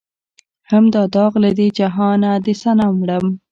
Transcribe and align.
هم 0.69 0.83
دا 0.95 1.03
داغ 1.15 1.33
لۀ 1.43 1.51
دې 1.59 1.67
جهانه 1.77 2.31
د 2.45 2.47
صنم 2.61 2.93
وړم 3.01 3.25